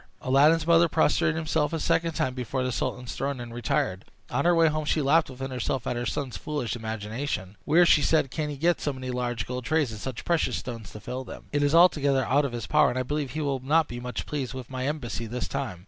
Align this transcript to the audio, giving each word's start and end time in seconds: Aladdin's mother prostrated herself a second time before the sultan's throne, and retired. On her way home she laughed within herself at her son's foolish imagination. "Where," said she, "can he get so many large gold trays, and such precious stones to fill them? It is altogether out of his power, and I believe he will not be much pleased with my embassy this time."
Aladdin's 0.21 0.65
mother 0.65 0.87
prostrated 0.89 1.35
herself 1.39 1.73
a 1.73 1.79
second 1.79 2.13
time 2.13 2.33
before 2.33 2.63
the 2.63 2.71
sultan's 2.71 3.13
throne, 3.15 3.39
and 3.39 3.53
retired. 3.53 4.05
On 4.31 4.45
her 4.45 4.55
way 4.55 4.67
home 4.67 4.85
she 4.85 4.99
laughed 4.99 5.29
within 5.29 5.51
herself 5.51 5.85
at 5.85 5.95
her 5.95 6.07
son's 6.07 6.37
foolish 6.37 6.75
imagination. 6.75 7.55
"Where," 7.65 7.85
said 7.85 8.25
she, 8.25 8.29
"can 8.29 8.49
he 8.49 8.57
get 8.57 8.81
so 8.81 8.93
many 8.93 9.11
large 9.11 9.45
gold 9.45 9.63
trays, 9.65 9.91
and 9.91 9.99
such 10.01 10.25
precious 10.25 10.55
stones 10.57 10.89
to 10.93 10.99
fill 10.99 11.23
them? 11.23 11.49
It 11.51 11.61
is 11.61 11.75
altogether 11.75 12.25
out 12.25 12.45
of 12.45 12.51
his 12.51 12.65
power, 12.65 12.89
and 12.89 12.97
I 12.97 13.03
believe 13.03 13.33
he 13.33 13.41
will 13.41 13.59
not 13.59 13.87
be 13.87 13.99
much 13.99 14.25
pleased 14.25 14.55
with 14.55 14.71
my 14.71 14.87
embassy 14.87 15.27
this 15.27 15.47
time." 15.47 15.79